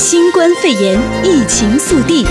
[0.00, 2.24] 新冠肺炎疫情速递。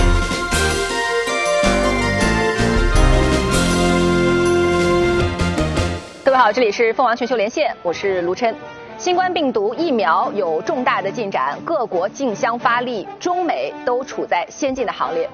[6.24, 8.52] 各位好，这里是凤凰全球连线，我是卢琛。
[8.98, 15.30] 新冠病毒疫苗有重大的进展，各国竞相发力，中美都处在先进的行列。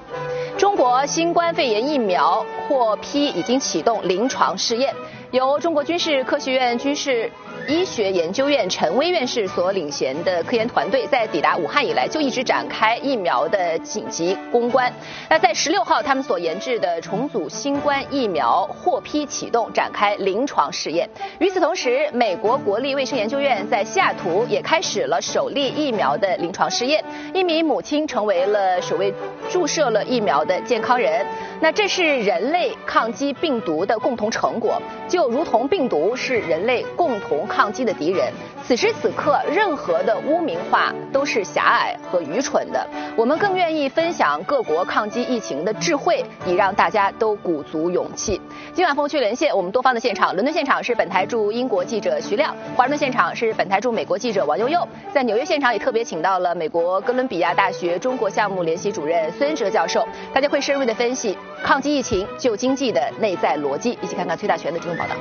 [0.59, 4.93] 中国新冠肺炎疫苗获批已经启动临床试验，
[5.31, 7.29] 由中国军事科学院军事
[7.67, 14.91] 医学研究院陈薇院士所领衔的科研团队，在抵达武汉以来就一直展开疫苗的紧急攻关。
[15.29, 21.09] 那在十六号，他们所研制的重组新冠疫苗获批启动，展开临床试验。
[21.39, 27.03] 与此同时，美国国立卫生研究院在西雅图也开始了首例疫苗的临床试验，
[27.33, 29.13] 一名母亲成为了首位
[29.49, 31.25] 注射了疫苗的健康人。
[31.59, 38.31] 那这是人类抗击病毒的共同成果，就如同病毒是人类共同抗击的敌人。
[38.63, 42.85] 此时此刻，任何的污名化都是狭隘和愚蠢的。
[43.15, 48.39] 我们更愿意分享各国抗击疫情的智慧，以让大家都鼓足勇气。
[48.73, 65.15] 今晚风区连线，我们多方的现场，伦敦现场是本台驻英国记者徐亮，华盛顿现场是本台驻美国记者王悠悠，在纽约现场也特别请到了美国哥伦比亚大学中国项目联席主任孙哲教授，大家会深入的分析抗击疫情救经济的内在逻辑，一起看看崔大全的这份报道。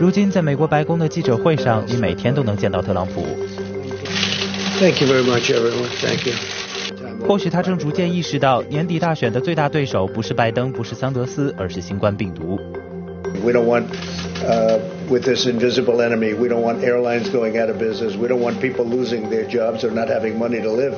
[0.00, 3.22] 如今，在美国白宫的记者会上，你每天都能见到特朗普。
[4.78, 5.88] Thank you very much, everyone.
[6.00, 6.34] Thank you.
[7.26, 12.60] 或许他正逐渐意识到，年底大选的最大对手不是拜登，不是桑德斯，而是新冠病毒。
[13.44, 13.86] We don't want,
[14.46, 14.78] uh,
[15.10, 18.16] with this invisible enemy, we don't want airlines going out of business.
[18.16, 20.94] We don't want people losing their jobs or not having money to live.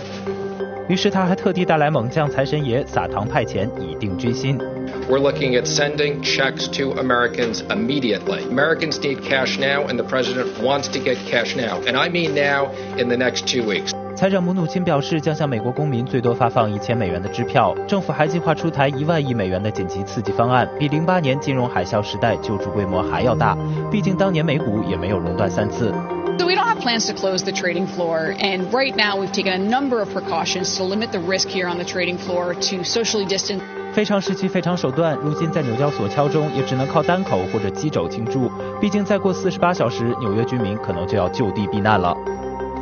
[0.89, 4.59] 于是他还特地带来猛将财神爷撒糖派钱，以定军心。
[5.08, 8.44] We're looking at sending checks to Americans immediately.
[8.44, 11.80] Americans need cash now, and the president wants to get cash now.
[11.86, 13.91] And I mean now, in the next two weeks.
[14.16, 17.75] 财长姆努钦表示，将向美国公民最多发放一千美元的支票。
[17.86, 23.56] 政府还计划出台一万亿美元的紧急刺激方案，比零八年金融海啸时代救助规模还要大。
[23.91, 25.94] 毕竟当年美股也没有熔断三次。
[26.40, 29.57] So we don't have plans to close the trading floor, and right now we've taken a
[29.57, 33.62] number of precautions to limit the risk here on the trading floor to socially distance.
[33.93, 38.51] 非常时期非常手段，如今在纽交所敲钟，也只能靠单口或者击肘庆祝。
[38.81, 42.17] 毕竟再过四十八小时，纽约居民可能就要就地避难了。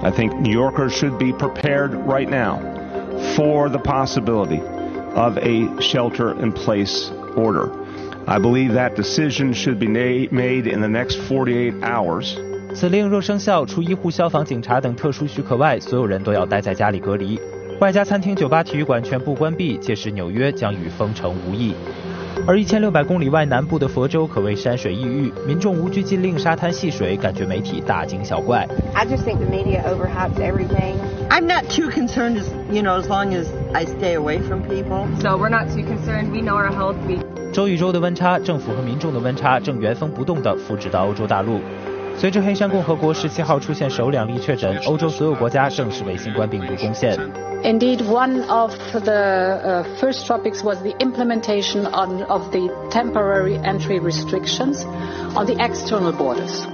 [0.03, 2.59] I think New Yorkers should be prepared right now
[3.35, 4.61] for the possibility
[5.15, 7.71] of a shelter-in-place order.
[8.27, 12.37] I believe that decision should be made in the next 48 hours.
[12.75, 17.41] 此令若生效，除医护、消防、警察等特殊许可外，所有人都要待在家里隔离。
[17.81, 21.73] 外加餐厅、酒吧、体育馆全部关闭，届时纽约将与封城无异。
[22.45, 28.67] 而一千六百公里外南部的佛州可谓山水异域，民众无惧禁令、沙滩戏水，感觉媒体大惊小怪。
[28.95, 30.97] I just think the media overhypes everything.
[31.31, 35.07] I'm not too concerned as you know, as long as I stay away from people.
[35.21, 36.33] So we're not too concerned.
[36.33, 36.97] We know our health.
[37.53, 41.61] 州与州的温差，政府和民众的温差正原封不动地复制到欧洲大陆。
[42.18, 47.18] 随着黑山共和国十七号出现首两例确诊，欧洲所有国家正式为新冠病毒攻陷。
[47.64, 51.86] Indeed, one of the first topics was the implementation
[52.28, 54.86] of the temporary entry restrictions
[55.36, 56.66] on the external borders.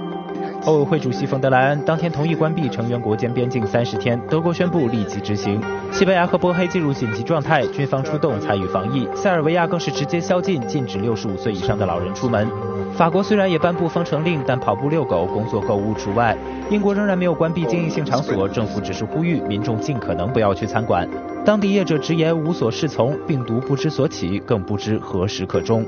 [0.65, 5.61] 欧委会主席冯德莱恩当天同意关闭成员国间边境三十天，德国宣布立即执行。
[5.91, 9.07] 西班牙和波黑进入紧急状态，军方出动参与防疫。
[9.13, 12.49] 塞尔维亚更是直接宵禁，禁止六十五岁以上的老人出门。
[12.95, 16.35] 法国虽然也颁布封城令，但跑步、遛狗、工作、购物除外。
[16.71, 21.07] 英国仍然没有关闭经营性场所，政府只是呼吁民众尽可能不要去餐馆。
[21.45, 25.85] 当地业者直言无所适从，病毒不知所起，更不知何时可终。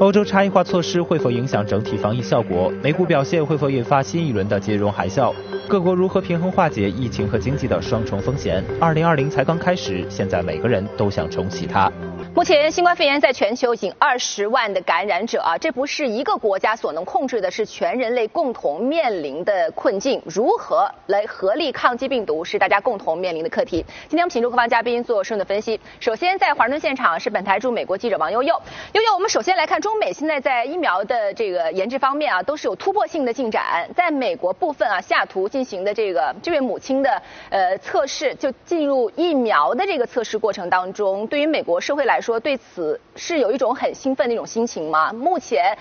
[0.00, 2.72] 欧洲差异化措施会否影响整体防疫效果？
[2.82, 5.30] 美股表现会否引发新一轮的金融海啸？
[5.68, 8.64] 各国如何平衡化解疫情和经济的双重风险？
[8.80, 11.92] 二零二零才刚开始，现在每个人都想重启它。
[12.32, 20.22] 目前新冠肺炎在全球已经二十万的感染者啊，这不是一个国家所能控制的，是全人类共同面临的困境。
[20.24, 23.84] 如何来合力抗击病毒，是大家共同面临的课题。
[24.08, 25.78] 今天我们请出各方嘉宾做深入的分析。
[25.98, 28.54] 首先在华盛顿现场是本台驻美国记者王悠悠。
[28.92, 33.90] 悠悠，我们首先来看中美现在在疫苗的这个研制方面啊，都是有突破性的进展。
[33.96, 37.20] 在美国部分啊，西雅图进行的这个这位母亲的
[37.50, 45.12] 呃测试，就进入疫苗的这个测试过程当中，对于美国社会来说，对此是有一种很兴奋的一种心情吗？
[45.12, 45.76] 目前，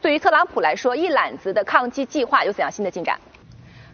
[0.00, 3.18] 对于特朗普来说，一揽子的抗击计划有怎样新的进展？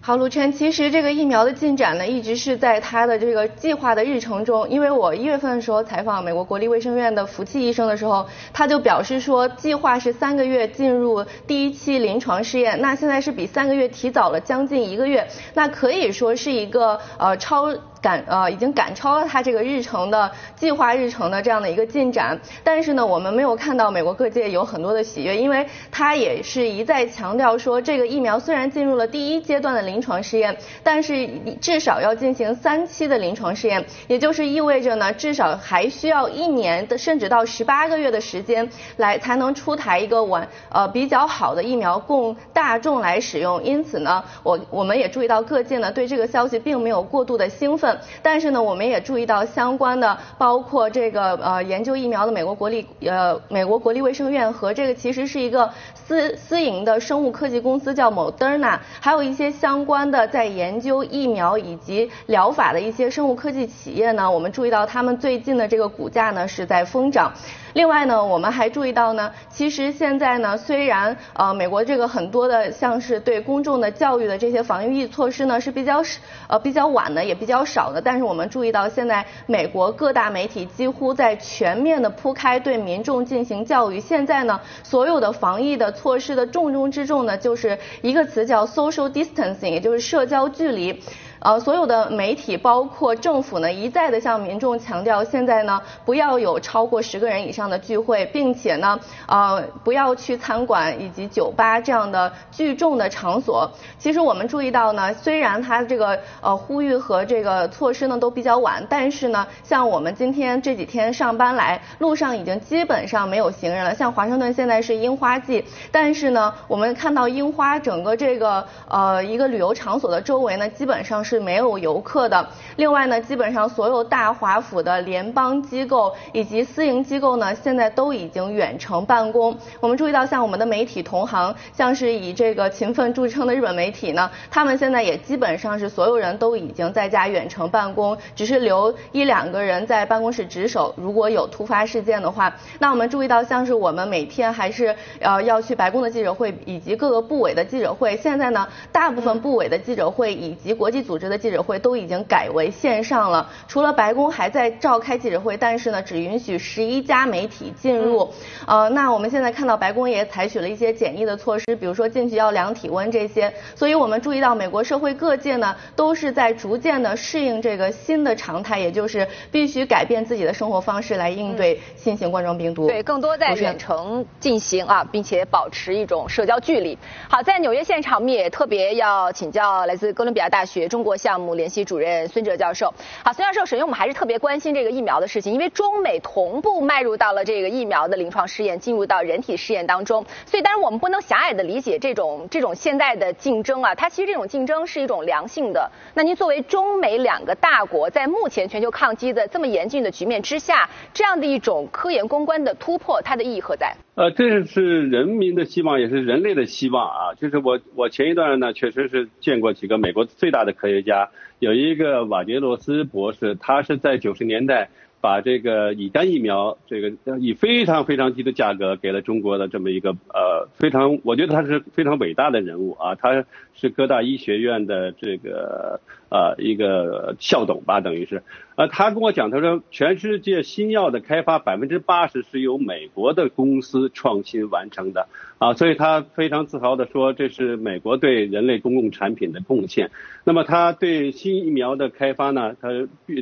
[0.02, 4.66] 好，卢晨，其实这个疫苗的进展呢，一直是在他的这个计划的日程中。
[4.66, 12.80] 因为我一月份的时候采访美国国立卫生院的福奇医生的时候，他就表示说，计划是三个月进入第一期临床试验。
[12.80, 17.70] 那现在是比三个月提早了将近一个月，那可以说是一个呃超。
[18.02, 31.28] 赶呃已经赶超了它这个日程的计划日程的这样的一个进展，但是呢，我们没有看到美国各界有很多的喜悦，因为它也是一再强调说，这个疫苗虽然进入了第一阶段的临床试验，但是
[31.60, 43.62] 至少要进行三期的临床试验，也就是意味着呢，至少还需要一年的甚至到十八个月的时间来才能出台一个完呃比较好的疫苗供大众来使用。
[43.62, 47.89] 因此呢，我我们也注意到各界呢对这个消息并没有过度的兴奋。
[48.22, 67.32] 但是呢，我们也注意到相关的，包括这个呃研究疫苗的美国国立呃美国国立卫生院和这个其实是一个私私营的生物科技公司叫 Moderna，还有一些相关的在研究疫苗以及疗法的一些生物科技企业呢，我们注意到他们最近的这个股价呢是在疯涨。
[67.72, 76.02] 另外呢，我们还注意到呢，其实现在呢，虽然呃美国这个很多的像是对公众的教育的这些防疫措施呢是比较
[76.48, 84.00] 呃比较晚的，也比较少的，但是我们注意到现在美国各大媒体几乎在全面的铺开对民众进行教育。
[84.00, 91.00] 现在呢，所有的防疫的措施的重中之重呢，就是一个词叫 social distancing，也就是社交距离。
[91.40, 103.70] 呃，所有的媒体包括政府呢，一再的向民众强调，现在呢不要有超过十个人以上的聚会，并且呢，呃，不要去餐馆以及酒吧这样的聚众的场所。
[103.98, 113.94] 其实我们注意到呢，虽然它这个呃呼吁和这个措施呢都比较晚，但是呢，像我们今天这几天上班来，路上已经基本上没有行人了。
[113.94, 121.40] 像华盛顿现在是樱花季，但是呢，我们看到樱花整个这个呃一个旅游场所的周围呢，基本上是。
[121.40, 122.46] 没有游客的。
[122.76, 129.56] 另外呢，基本上所有大华府的联邦机构以及私营机构呢，现在都已经远程办公。
[129.80, 140.94] 我们注意到，像我们的媒体同行，像是以这个勤奋著称的日本媒体呢，他们现在也基本上是所有人都已经在家远程办公，只是留一两个人在办公室值守。
[140.96, 158.32] 如果有突发事件的话，那我们注意到，像是我们每天还是呃要去白宫的记者会以及各个部委的记者会，现在呢，大部分部委的记者会以及国际组织的记者会都已经改为线上了，除了白宫还在召开记者会，但是呢，只允许十一家媒体进入。
[158.66, 163.52] 呃，那我们现在看到白宫也采取了一些简易的措施，比如说进去要量体温这些。
[163.74, 172.86] 所以我们注意到，美国社会各界呢都是在逐渐的适应这个新的常态，也就是必须改变自己的生活方式来应对新型冠状病毒。
[172.86, 176.96] 对，更多在远程进行啊，并且保持一种社交距离。
[177.28, 182.92] 好，在纽约现场，我们也特别要请教来自哥伦比亚大学中国项目联席主任孙哲教授。
[183.24, 190.24] 好，孙教授，首先我们还是特别关心这个疫苗的事情，因为中美同步迈入到了这个疫苗的临床试验，进入到人体试验当中。
[190.46, 195.90] 所以，当然我们不能狭隘的理解这种这种现在的竞争啊，它其实这种竞争是一种良性的。
[196.14, 203.94] 那您作为中美两个大国，在目前全球抗击的这么严峻的局面之下，这样的一种科研攻关的突破，它的意义何在？
[204.16, 207.34] 呃，这是人民的希望，也是人类的希望啊。
[207.40, 211.28] 就是我我前一段呢，确实是见过几个美国最大的科研家。
[211.58, 214.88] 有一个瓦杰罗斯博士，他是在九十年代
[215.20, 223.44] 把这个乙肝疫苗，这个以非常非常低的价格给了中国的这么一个呃非常，我觉得他是非常伟大的人物啊，他
[223.74, 226.00] 是各大医学院的这个
[226.30, 228.42] 呃一个校董吧，等于是。
[228.80, 235.28] 呃，他跟我讲，他说全世界新药的开发百分之八十是由美国的公司创新完成的
[235.58, 240.10] 啊，所以他非常自豪地说，这是美国对人类公共产品的贡献。
[240.44, 242.88] 那么他对新疫苗的开发呢，他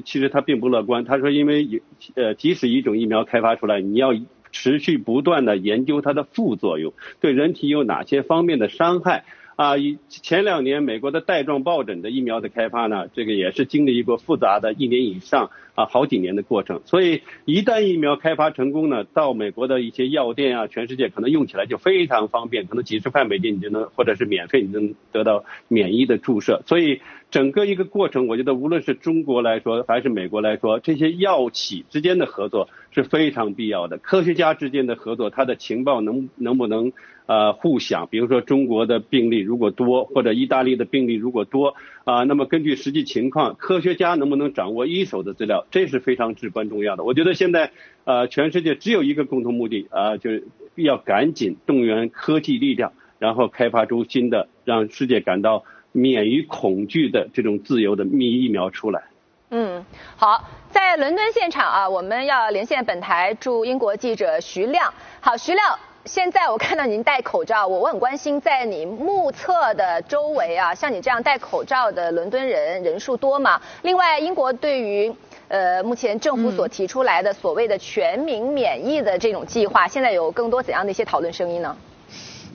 [0.04, 1.04] 其实他并不乐观。
[1.04, 1.82] 他说，因为
[2.16, 4.12] 呃，即使一种疫苗开发出来，你要
[4.50, 9.24] 持续不断地研究它的副作用，对人体有哪些方面的伤害。
[9.58, 16.80] 啊，以前两年美国的带状疱疹的疫苗的开发呢，这个也是经历一个复杂的一年以上啊好几年的过程。
[16.84, 26.62] 所以一旦疫苗开发成功呢，到美国的一些药店啊，全世界可能用起来就非常方便，可能几十块美金你就能，或者是免费你能得到免疫的注射。
[26.66, 33.98] 所以整个一个过程，我觉得无论是中国来说还是美国来说，这些药企之间的合作是非常必要的。
[33.98, 36.92] 科学家之间的合作，它的情报能能不能？
[37.28, 47.04] 呃，互享，比如说中国的病例如果多，或者意大利的病例如果多，啊，那么根据实际情况，科学家能不能掌握一手的资料，这是非常至关重要的。
[47.04, 47.70] 我觉得现在，
[48.04, 50.44] 呃，全世界只有一个共同目的，啊，就是
[50.76, 59.02] 要赶紧动员科技力量，然后开发出新的让世界感到免于恐惧的这种自由的疫疫苗出来。
[59.50, 59.84] 嗯，
[60.16, 64.92] 好，在伦敦现场啊，我们要连线本台驻英国记者徐亮。
[65.20, 73.58] 好，徐亮，现在我看到您戴口罩，我我很关心，在你目测的周围啊，像你这样戴口罩的伦敦人人数多吗？
[73.82, 75.10] 另外，英国对于
[75.48, 81.76] 呃目前政府所提出来的所谓的全民免疫的这种计划，现在有更多怎样的一些讨论声音呢？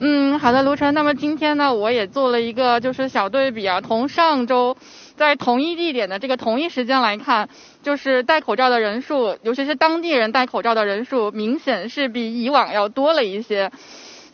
[0.00, 0.92] 嗯，好的，卢晨。
[0.92, 4.76] 那么今天呢，我也做了一个就是小对比啊，从上周。
[5.16, 7.48] 在同一地点的这个同一时间来看，
[7.84, 13.70] 就是戴口罩的人数，尤其是当地人戴口罩的人数，明显是比以往要多了一些。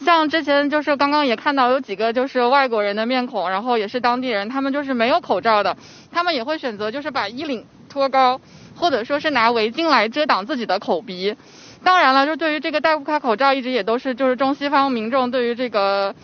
[0.02, 5.76] 像之前就是刚刚也看到有几个就是外国人的面孔，然后也是当地人，他们就是没有口罩的，
[6.10, 8.40] 他们也会选择就是把衣领托高，
[8.76, 11.36] 或者说是拿围巾来遮挡自己的口鼻。
[11.84, 16.14] 当然了，就对于这个戴不开口罩，一直也都是就是中西方民众对于这个。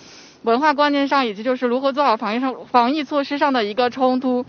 [0.42, 4.46] 文化观念上，以及就是如何做好防疫上防疫措施上的一个冲突。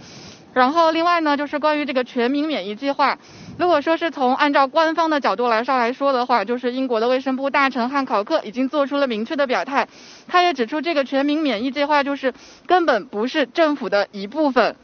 [0.53, 3.17] 然后另外呢，就是关于这个全民免疫计划，
[3.57, 9.87] 如果说是从按照官方的角度来上来说的话，就是英国的卫生部大臣汉考克已经做出了明确的表态，
[10.27, 12.31] 他也指出这个全民免疫计划就是
[12.67, 14.75] 根本不是政府的一部分，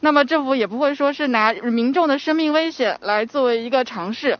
[0.00, 4.38] 那么政府也不会说是拿民众的生命危险来作为一个尝试。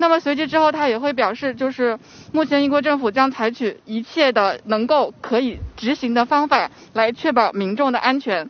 [0.00, 1.98] 那么随即之后，他也会表示，就是
[2.32, 8.48] 目前英国政府将采取一切的能够可以执行的方法，来确保民众的安全。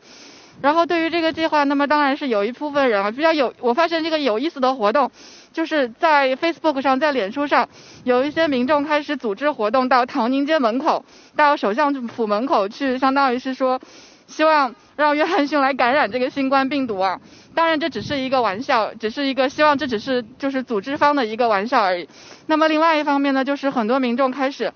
[0.61, 5.11] 然后对于这个计划，那么当然是有一部分人啊比较有，我发现这个有意思的活动，
[5.53, 7.69] 就是在 Facebook 上，在脸书上，
[8.05, 11.05] 有一些民众开始组织活动，到唐宁街门口，
[11.37, 13.81] 到首相府门口去，相当于是说，
[14.29, 17.21] 希望让约翰逊来感染这个新冠病毒啊。
[17.55, 22.09] 当然，这只是一个玩笑，只是一个希望，这只是就是组织方的一个玩笑而已。
[22.47, 24.73] 那么另外一方面呢，就是很多民众开始，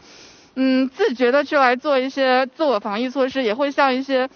[0.57, 4.29] 嗯，自觉的去来做一些自我防疫措施，也会向一些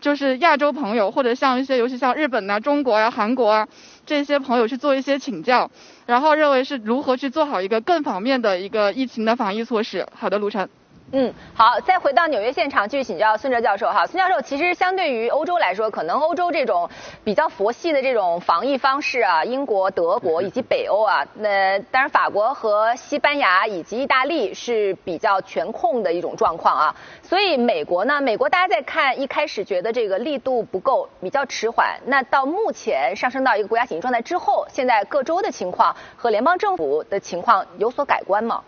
[0.00, 3.66] 就是亚洲朋友，或者像一些尤其像日本啊、中国啊、韩国啊
[4.06, 5.70] 这些朋友去做一些请教，
[6.06, 10.06] 然后认为是如何去做好一个更方面的一个疫情的防疫措施。
[10.14, 10.68] 好的，卢晨。
[11.10, 14.06] 嗯，好，再回到纽约现场继续请教孙哲教授哈。
[14.06, 16.90] 孙教授，其实相对于欧洲来说，可能欧洲这种
[17.24, 26.94] 比较佛系的这种防疫方式啊，英国、德国以及北欧啊，那当然法国和西班牙以及意大利是比较全控的一种状况啊。
[27.22, 31.98] 所以美国呢，美国大家在看一开始觉得这个力度不够，比较迟缓。
[32.04, 38.62] 那到目前上升到一个国家紧急状态之后，现在各州的情况和联邦政府的情况有所改观吗？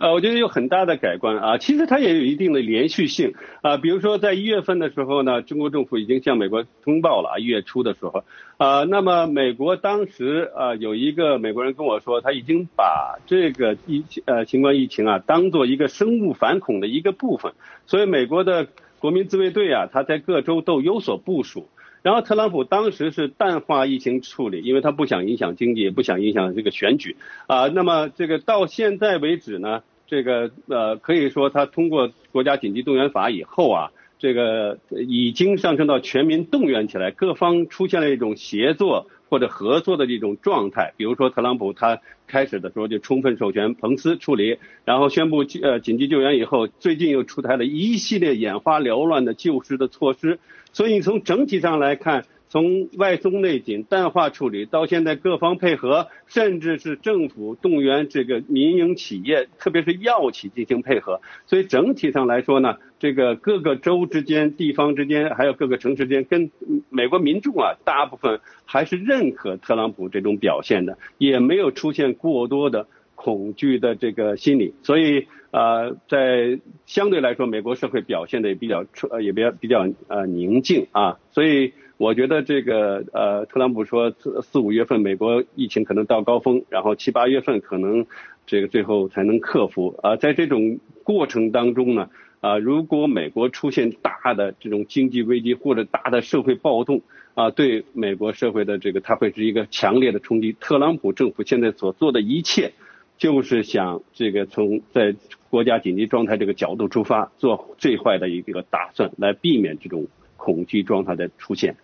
[0.00, 3.76] 呃，我觉得有很大的改观啊，其实它也有一定的连续性啊。
[3.76, 8.24] 比如说在一月份的时候呢，中国政府已经向美国通报了啊，一月初的时候
[8.56, 17.52] 啊，那么美国当时啊有一个美国人跟我说，他已经把这个疫呃新冠疫情啊当做一个生物反恐的一个部分，
[17.84, 18.68] 所以美国的
[19.00, 21.68] 国民自卫队啊，他在各州都有所部署。
[22.02, 27.16] 然后特朗普当时是淡化疫情处理，因为他不想影响经济，也不想影响这个选举
[27.46, 27.68] 啊。
[27.68, 40.92] 那么这个到现在为止呢，这个呃可以说他通过国家紧急动员法以后啊，这个已经上升到全民动员起来，各方出现了一种协作或者合作的这种状态。
[40.96, 50.40] 比如说特朗普他开始的时候就充分授权彭斯处理，然后宣布呃紧急救援以后，最近又出台了一系列眼花缭乱的救市的措施。
[50.72, 61.20] 所以从整体上来看，从外松内紧、淡化处理到现在各方配合，甚至是政府动员这个民营企业，特别是药企进行配合。
[61.46, 66.50] 所以整体上来说呢，这个各个州之间、地方之间，还有各个城市之间，跟
[66.90, 74.74] 美国民众啊，大部分还是认可特朗普这种表现的，也没有出现过多的恐惧的这个心理。
[74.82, 75.28] 所以。
[75.52, 88.06] 呃，在相对来说，美国社会表现的也比较呃，也比较比较呃宁静啊，所以我觉得这个呃，特朗普说四四五月份美国疫情可能到高峰，然后七八月份可能
[88.46, 92.08] 这个最后才能克服啊，在这种过程当中呢，
[92.40, 97.02] 啊，如果美国出现大的这种经济危机或者大的社会暴动
[97.34, 100.56] 啊，对美国社会的这个它会是一个强烈的冲击。
[100.58, 102.72] 特朗普政府现在所做的一切，
[103.18, 105.14] 就是想这个从在
[105.50, 110.06] 国家紧急状态这个角度出发，做最坏的一个打算，来避免这种
[110.38, 111.76] 恐惧状态的出现。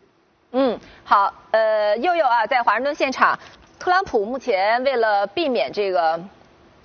[0.59, 3.39] 嗯，好，呃，佑佑啊，在华盛顿现场，
[3.79, 6.19] 特朗普目前为了避免这个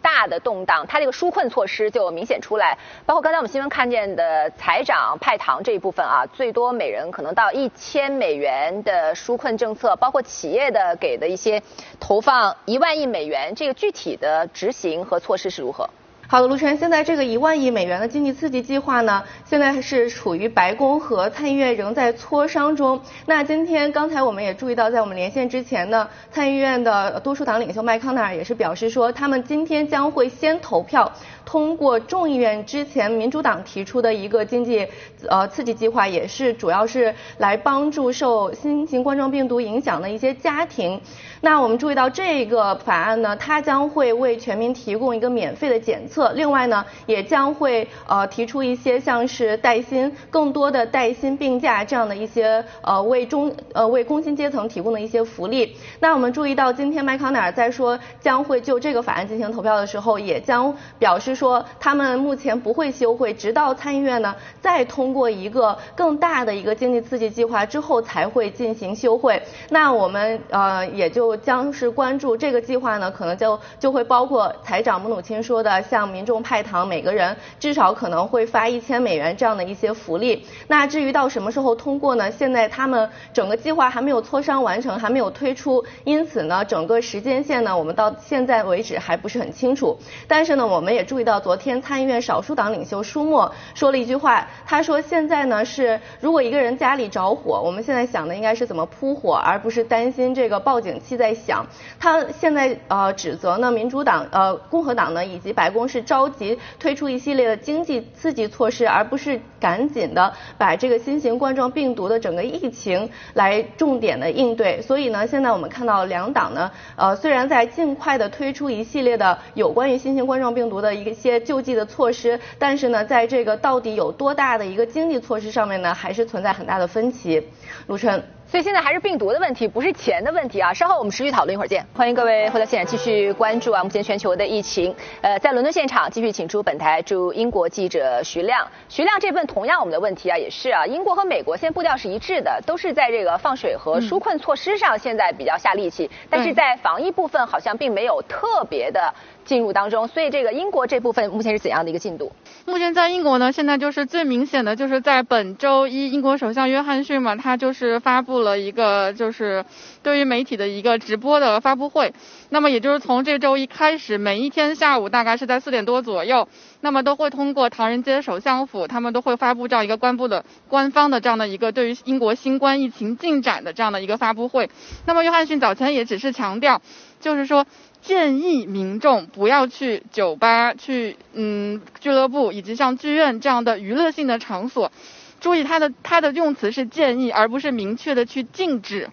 [0.01, 11.63] 大的动荡，他这个纾困措施就明显出来，包括刚才我们新闻看见的财长派糖这一部分啊，最多每人可能到一千美元的纾困政策，包括企业的给的一些
[11.97, 15.89] 投放一万亿美元，这个具体的执行和措施是如何？
[16.31, 23.01] 好的，卢晨，现在这个一万亿美元的经济刺激计划呢，现在是处于白宫和参议院仍在磋商中。
[23.25, 31.11] 那今天刚才我们也注意到，在我们连线之前呢，参议院的多数党领袖麦康奈尔也是表示说，他们今天将会先投票
[31.43, 34.87] 通过众议院之前民主党提出的一个经济
[35.27, 41.01] 呃刺激计划，也是主要是来帮助受新型冠状病毒影响的一些家庭。
[41.41, 46.31] 那我们注意到这个法案呢，它将会为全民提供一个免费的检测。
[46.33, 55.75] 另外呢，也将会呃提出一些像是带薪、更多的带薪病假这样的一些呃为中呃为工薪阶层提供的一些福利。
[55.99, 69.41] 那我们注意到今天麦康奈尔在说将会就这个法案进行投票的时候，也将表示说他们目前不会休会，直到参议院呢再通过一个更大的一个经济刺激计划之后才会进行休会。
[69.69, 76.11] 那我们呃也就将是关注这个计划呢，可能就就会包括财长姆努钦说的像。
[76.11, 80.45] 民众派糖，每个人至少可能会发一千美元这样的一些福利。
[80.67, 82.29] 那至于到什么时候通过呢？
[82.29, 89.97] 现在他们整个计划还没有磋商完成，还没有推出，因此呢，整个时间线呢，我们到现在为止还不是很清楚。
[90.27, 101.65] 但是呢，我们也注意到，昨天参议院少数党领袖舒默说了一句话，他说现在呢是如果一个人家里着火，我们现在想的应该是怎么扑火，而不是担心这个报警器在想。
[101.99, 106.01] 他现在呃指责呢民主党呃共和党呢以及白宫是。
[106.11, 114.81] 着急推出一系列的经济刺激措施，而不是赶紧的把这个新型冠状病毒的整个疫情来重点的应对。
[114.81, 127.41] 所以呢，现在我们看到两党呢，呃，虽然在尽快的推出一系列的有关于新型冠状病毒的一些救济的措施，但是呢，在这个到底有多大的一个经济措施上面呢，还是存在很大的分歧。
[127.87, 128.21] 陆琛。
[128.51, 130.73] 所以现在还是病毒的问题，不是钱的问题啊！
[130.73, 131.85] 稍后我们持续讨论，一会儿见。
[131.95, 134.93] 欢迎各位回到现场，继续关注啊，目前全球的疫情。
[135.21, 138.67] 呃，在伦敦现场继续请出本台驻英国记者徐亮。
[138.89, 149.13] 徐亮，这问同样我们的问题啊，也是啊，英国和美国现在步调是一致的，都是在这个放水和纾困措施上现在比较下力气，嗯、但是在防疫部分好像并没有特别的。
[149.45, 152.31] 进入当中，所以这个英国这部分目前是怎样的一个进度？
[152.65, 159.65] 目前在英国呢，现在就是最明显的就是在本周一，英国首相约翰逊嘛，他就是发布了一个就是
[160.03, 162.13] 对于媒体的一个直播的发布会。
[162.49, 166.47] 那么也就是从这周一开始，每一天下午大概是在四点多左右，
[166.81, 174.69] 那么都会通过唐人街首相府，他们都会发布这样一个官布的官方的这样的一个对于英国新冠疫情进展的这样的一个发布会。
[175.05, 176.81] 那么约翰逊早前也只是强调，
[177.19, 177.65] 就是说。
[178.01, 184.91] 建议民众不要去酒吧、去嗯俱乐部以及像剧院这样的娱乐性的场所。
[185.39, 189.09] 注意，它的它的用词是建议，而不是明确的去禁止。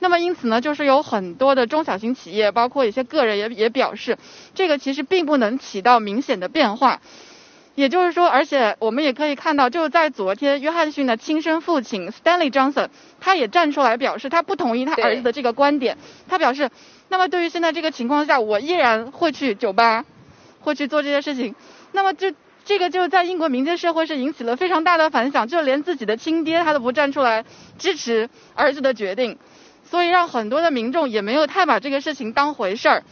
[0.00, 4.18] 那么因此呢，就是有很多的中小型企业，包括一些个人也也表示，
[4.54, 7.00] 这个其实并不能起到明显的变化。
[7.74, 15.96] 也就是说，而且我们也可以看到，就在昨天，约翰逊的亲生父亲 Stanley Johnson，他也站出来表示，他不同意他儿子的这个观点。
[16.28, 16.70] 他表示，
[17.08, 20.04] 那么对于现在这个情况下，我依然会去酒吧，
[20.60, 21.54] 会去做这些事情。
[21.92, 22.32] 那么就
[22.64, 27.44] 这个就在英国民间社会是引起了非常大的反响，就连自己的亲爹他都不站出来
[27.78, 29.38] 支持儿子的决定，
[29.84, 33.04] 所以让很多的民众也没有太把这个事情当回事儿。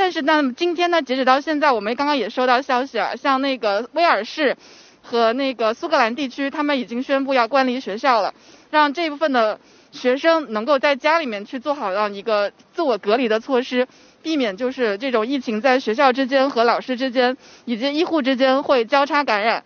[0.00, 4.56] 但是呢，今天呢，截止到现在，我们刚刚也收到消息啊，像那个威尔士
[5.02, 8.32] 和那个苏格兰地区，他们已经宣布要关离学校了，
[8.70, 9.60] 让这一部分的
[9.92, 13.86] 学生能够在家里面去做好让一个自我隔离的措施，
[14.22, 17.36] 避免就是这种疫情在学校之间和老师之间
[17.66, 19.64] 以及医护之间会交叉感染。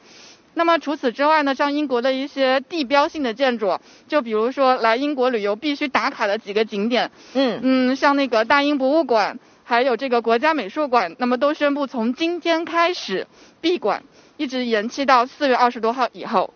[0.54, 9.38] 那么除此之外呢，像英国的一些地标性的建筑，就比如说来英国旅游必须打卡的几个景点，嗯嗯，像那个大英博物馆。
[9.64, 13.26] 还有这个国家美术馆，那么都宣布从今天开始
[13.60, 14.02] 闭馆，
[14.36, 16.52] 一直延期到四月二十多号以后。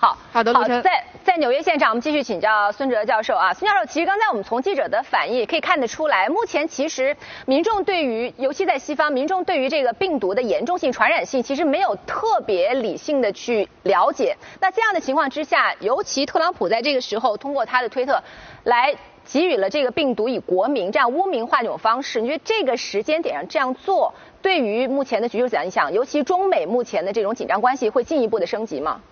[0.00, 3.52] 好，好的，好，在在纽约现场，我们继续请教孙哲教授啊。
[3.52, 14.36] 孙教授，其实刚才我们从记者的反应也可以看得出来，目前其实民众对于，尤其在西方，民众对于这个病毒的严重性、传染性，其实没有特别理性的去了解。
[14.60, 18.22] 那这样的情况之下，尤其特朗普在这个时候通过他的推特
[18.62, 18.94] 来。
[19.30, 25.92] 给予了这个病毒以国民这样污名化这种方式，你觉得这个时间点上这样做，对于目前的局势怎样影响？
[25.92, 29.02] 尤其中美目前的这种紧张关系会进一步的升级吗？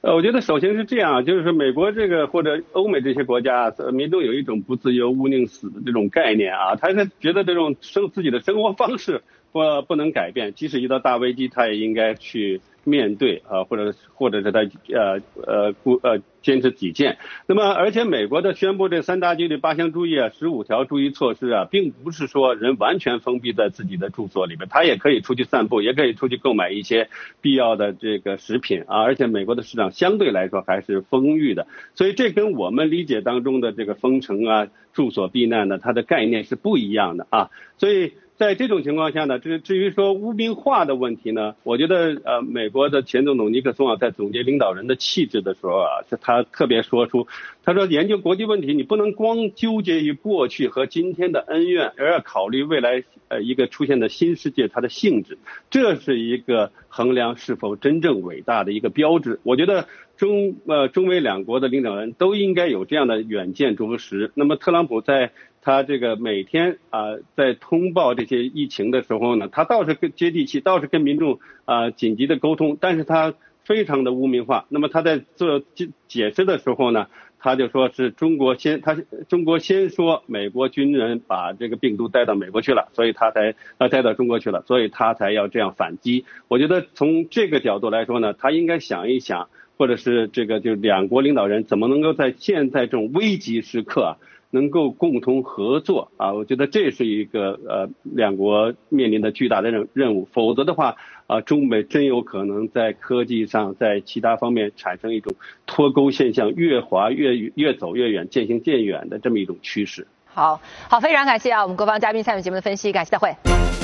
[0.00, 9.22] 呃，我觉得首先是这样，就是说美国这个或者欧美这些国家，民众有一种不自由勿宁死的这种概念啊，他是觉得这种生自己的生活方式。
[9.54, 12.60] 不不能改变，即使遇到大危机，他也应该去。
[12.86, 14.58] 面对啊，或者或者是他
[14.92, 17.16] 呃呃固呃坚持己见。
[17.46, 27.08] 那么，而且美国的宣布这三大纪律八项注意啊，十五条注意措施啊，并不是说人完全封闭在自己的住所里边，他也可以出去散步，也可以出去购买一些
[27.40, 29.00] 必要的这个食品啊。
[29.00, 37.48] 而且美国的市场相对来说还是丰裕的，所以这跟我们理解当中的这个封城啊、住所避难呢，它的概念是不一样的啊。
[37.78, 38.12] 所以。
[38.36, 47.28] 在这种情况下呢，至至于说污名化的问题呢，我觉得呃，美国的前总统尼克松啊，在总结领导人的气质的时候啊，是他特别说出，
[47.64, 55.38] 他说研究国际问题，你不能光纠结于过去和今天的恩怨，而要考虑未来呃一个出现的新世界它的性质，
[55.70, 59.38] 这是一个衡量是否真正伟大的一个标志。
[59.44, 64.30] 我觉得中呃中美两国的领导人都应该有这样的远见卓识。
[64.34, 65.32] 那么特朗普在。
[65.66, 73.32] 他这个每天啊，在通报这些疫情的时候呢，他倒是跟接地气，倒是跟民众啊紧急的沟通，但是他
[73.64, 74.66] 非常的污名化。
[74.68, 77.06] 那么他在做解解释的时候呢，
[77.38, 78.94] 他就说是中国先，他
[79.26, 86.26] 中国先说美国军人把这个病毒带到美国去了，所以他才他带到中国去了，所以他才要这样反击。
[86.48, 94.16] 我觉得从这个角度来说呢，他应该想一想，或者是这个就两国领导人怎么能够在现在这种危急时刻啊。
[94.50, 100.94] 能够共同合作啊，我觉得这是一个呃两国面临的巨大的任任务，否则的话
[101.26, 105.34] 啊，中美真有可能在科技上，在其他方面产生一种
[105.66, 110.06] 脱钩现象，越滑越越走越远，渐行渐远的这么一种趋势。
[110.24, 113.83] 好，好，非常感谢啊，我们各方嘉宾参与节目的分析，感谢大会。